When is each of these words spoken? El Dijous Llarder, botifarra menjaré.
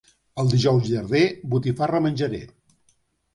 El 0.43 0.47
Dijous 0.53 0.87
Llarder, 0.93 1.21
botifarra 1.53 2.01
menjaré. 2.07 2.41